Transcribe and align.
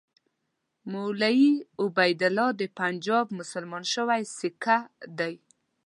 مولوي 0.91 1.51
عبیدالله 1.83 2.49
د 2.59 2.61
پنجاب 2.79 3.25
مسلمان 3.39 3.83
شوی 3.93 4.21
سیکه 4.37 4.77
دی. 5.19 5.33